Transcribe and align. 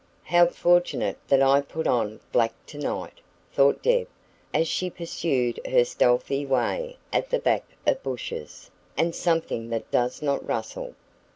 "How 0.23 0.47
fortunate 0.47 1.19
that 1.27 1.43
I 1.43 1.61
put 1.61 1.85
on 1.85 2.21
black 2.31 2.53
tonight," 2.65 3.21
thought 3.53 3.83
Deb, 3.83 4.07
as 4.51 4.67
she 4.67 4.89
pursued 4.89 5.59
her 5.67 5.85
stealthy 5.85 6.43
way 6.43 6.97
at 7.13 7.29
the 7.29 7.37
back 7.37 7.63
of 7.85 8.01
bushes 8.01 8.71
"and 8.97 9.13
something 9.13 9.69
that 9.69 9.91
does 9.91 10.23
not 10.23 10.43
rustle!" 10.43 10.95